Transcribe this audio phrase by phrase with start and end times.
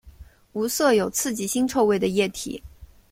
[0.53, 2.63] 无色有刺激腥臭味的液体。